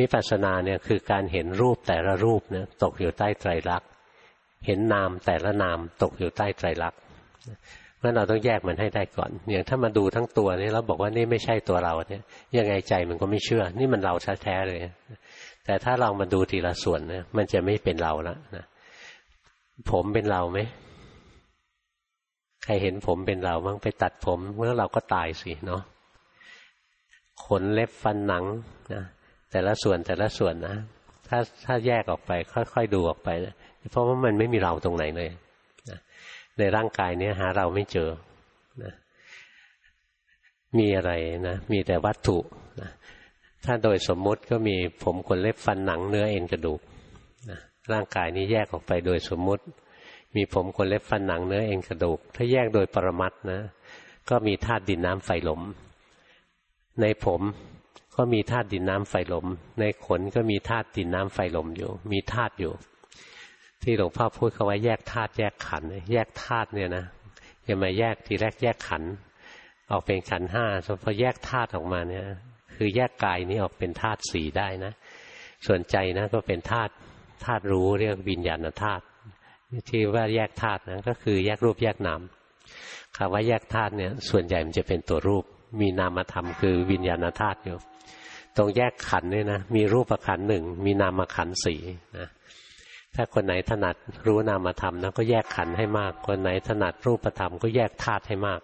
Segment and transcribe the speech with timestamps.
[0.00, 3.88] วิปัสสนาเนี่ยคือการเห็นรูปแต่ละรูปเนี่ยตกอยู่ใต้ไตรลักษณ์
[4.66, 7.00] เห็นนามแต่ละนามตกอยู่ใต้ไตรลักษณ์
[7.98, 12.22] เพราะเราต้องแยกมันให้ได้ก่อน อย่างถ้ามาดูทั้งตัวนี่แล้วบอกว่านี่ไม่ใช่ตัวเราเนี่ย
[12.56, 14.78] ยังไงใจมันก็ไม่เชื่อ นี่มันเราแท้ๆเลย
[15.64, 18.64] แต่ถ้าเรามาดูทีละส่วนเนี่ยมันจะไม่เป็นเราแล้วนะ
[19.90, 20.58] ผมเป็นเราไหม
[22.64, 25.82] ใครเห็นผมเป็นเราบ้างไปตัดผมเมื่อเราก็ตายสิเนาะ
[27.44, 28.44] ขนเล็บฟันหนัง
[28.94, 29.04] นะ
[29.50, 30.76] แต่ละส่วนแต่ละส่วนนะ
[31.28, 33.54] ถ้าถ้าแยกออกไป ค่อยๆดูออกไปนะ
[33.90, 35.30] เพราะว่ามันไม่มีเราตรงไหนเลย
[35.90, 35.98] นะ
[36.58, 38.10] ในร่างกายนี้หาเราไม่เจอ
[38.82, 38.92] นะ
[40.78, 41.12] มีอะไร
[41.48, 42.38] นะมีแต่วัตถุ
[42.80, 42.90] นะ
[43.64, 46.80] ถ้าโดยสมมุติก็มีผมขนเล็บฟันหนังเนื้อเอ็นกระดูก
[47.50, 47.58] นะ
[47.92, 49.64] ร่างกายนี้แยกออกไปโดยสมมุติ
[50.36, 53.60] มีผมขนเล็บฟันหนังเนื้อเอ็นกระดูก ถ้าแยกโดยปรมัตนะ
[54.28, 55.60] ก็มีธาตุดินน้ำไฟลม
[57.00, 57.40] ในผม
[58.14, 59.46] ก็มีธาตุดินน้ำไฟลม
[59.80, 62.72] ในขนก็มีธาตุดินน้ำไฟลมอยู่ มีธาตุอยู่
[63.82, 67.04] ที่หลวงพ่อพูดคาว่าแยกธาตุแยกขัน แยกธาตุเนี่ยนะ
[67.64, 69.02] อย่ามาแยกทีแรกแยกขัน
[69.90, 70.66] ออกเป็นขันห้า
[71.02, 72.24] พอแยกธาตุออกมาเนี่ย
[72.74, 74.92] คือแยกกายนี้ออกเป็นธาตุสีได้นะ
[75.66, 76.92] ส่วนใจนะก็เป็นธาตุ
[77.44, 79.04] ธาตุรู้เรียกวิญญาณธาตุ
[79.88, 82.20] ที่ว่าแยกธาตุนะก็คือแยกรูปแยกนาม
[83.16, 85.44] คำว่าแยกธาตุเนี่ย ส่วนใหญ่มันจะเป็นตัวรูป
[85.80, 87.78] มีนามธรรมคือวิญญาณธาตุอยู่
[88.56, 91.80] ตรงแยกขันเนี่ยนะ มีรูปขันหนึ่ง มีนามขันสี่
[92.18, 92.28] นะ
[93.14, 93.96] ถ้าคนไหนถนัด
[94.26, 98.60] รู้นามธรรมนะก็แยกขันให้มาก คนไหนถนัดรูปธรรมก็แยกธาตุให้มาก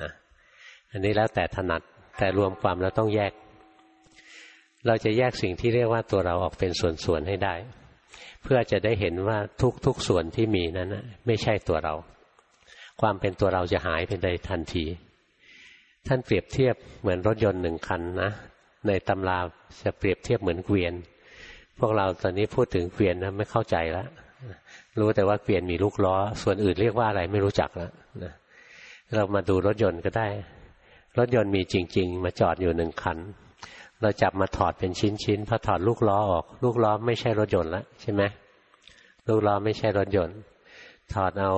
[0.00, 0.10] นะ
[0.90, 1.82] อันนี้แล้วแต่ถนัด
[2.18, 3.32] แต่รวมความแล้วต้องแยก
[4.86, 7.54] เราจะแยกสิ่งที่เรียกว่าตัวเราออกเป็นส่วนๆให้ได้
[8.42, 9.38] เพื่อจะได้เห็นว่า
[9.86, 11.94] ทุกๆส่วนที่มีนั้นนะไม่ใช่ตัวเรา
[13.00, 14.84] ความเป็นตัวเราจะหายไปในทันที
[16.06, 18.30] ท่านเปรียบเทียบเหมือนรถยนต์หนึ่งคันนะ
[18.86, 19.38] ในตำรา
[19.82, 20.92] จะเปรียบเทียบเหมือนเกวียน
[21.78, 24.08] พวกเราตอนนี้พูดถึงเกวียนนะไม่เข้าใจแล้ว
[24.98, 27.90] รู้แต่ว่าเกวียนมีลูกล้อ ส่วนอื่นเรียกว่าอะไรไม่รู้จักแล้ว
[28.24, 28.32] นะ
[29.14, 30.28] เรามาดูรถยนต์ก็ได้
[31.18, 33.18] รถยนต์มีจริง ๆ มาจอดอยู่หนึ่งคัน
[34.00, 34.92] เราจับมาถอดเป็น
[35.24, 38.22] ชิ้นๆพอถอดลูกล้อออก ลูกล้อไม่ใช่รถยนต์แล้วใช่ไหม
[39.28, 40.36] ลูกล้อไม่ใช่รถยนต์
[41.12, 41.52] ถอดเอา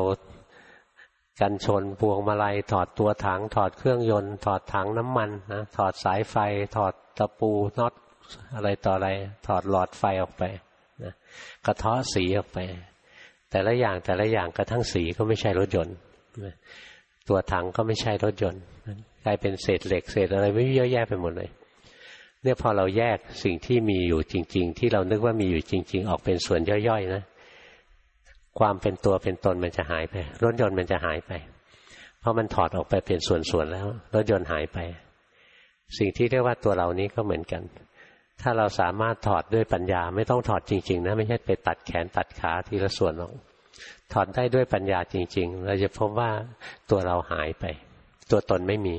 [1.40, 6.36] กันชนพวงมาลัยถอดตัวถัง ถอดเครื่องยนต์ ถอดถังน้ำมันนะถอดสายไฟ
[6.76, 7.94] ถอดตะปูน็อต
[8.54, 9.08] อะไรต่ออะไร
[9.46, 10.42] ถอดหลอดไฟออกไป
[11.02, 11.12] นะ
[11.66, 12.58] กระเทาะสีออกไป
[13.50, 15.96] แต่ละอย่างแต่ละอย่างกระทั่งสีก็ไม่ใช่รถยนต์
[17.28, 18.62] ตัวถังก็ไม่ใช่รถยนต์
[19.24, 21.48] กลายเป็นเศษเหล็กเศษอะไรไม่เยอะแยะไปหมดเลย
[22.42, 27.22] เนี่ยพอเราแยกสิ่งที่มีอยู่จริง ๆ ที่เรานึกว่ามีอยู่จริง ๆ ออกเป็นส่วนย่อยๆนะ
[28.58, 31.32] ความเป็นตัวเป็นตนมันจะหายไป รถยนต์มันจะหายไป
[32.20, 34.78] เพราะมันถอดออกไปเป็นส่วนๆแล้ว รถยนต์หายไป
[35.98, 37.62] สิ่งที่เรียกว่าตัวเรานี้ก็เหมือนกัน
[38.42, 43.32] ถ้าเราสามารถถอดด้วยปัญญาไม่ต้องถอดจริง ๆ นะ ไม่ใช่ไปตัดแขนตัดขาทีละส่วนหรอก
[44.12, 46.30] ถอดได้ด้วยปัญญาจริง ๆ เราจะพบว่า
[46.90, 47.64] ตัวเราหายไป
[48.30, 48.96] ตัวตนไม่มี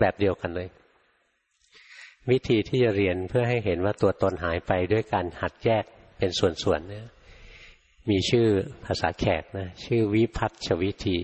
[0.00, 0.68] แบบเดียวกันเลย
[2.30, 5.84] วิธีที่จะเรียนเพื่อให้เห็นว่าตัวตนหายไปด้วยการหัดแยก
[6.18, 7.06] เป็นส่วนๆเนี่ย
[8.10, 8.46] มีชื่อ
[8.84, 11.18] ภาษาแขกนะ ชื่อวิพัฒชวิธี